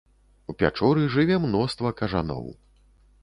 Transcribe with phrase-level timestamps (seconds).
[0.51, 2.51] У пячоры жыве мноства кажаноў.